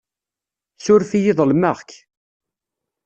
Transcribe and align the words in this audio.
Suref-iyi 0.83 1.33
ḍelmeɣ-k. 1.37 1.89